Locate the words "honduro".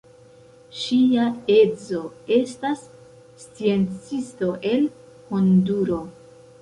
5.29-6.01